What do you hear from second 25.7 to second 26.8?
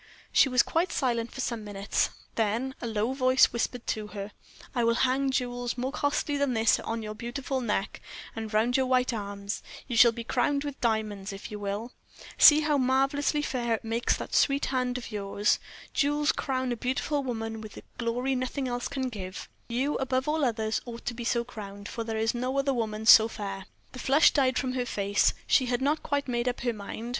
not quite made up her